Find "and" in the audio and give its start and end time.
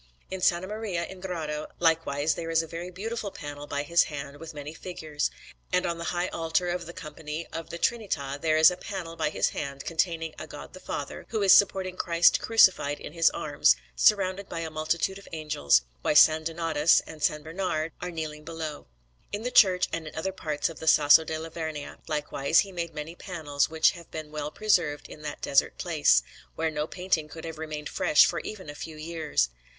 5.71-5.85, 17.01-17.21, 19.93-20.07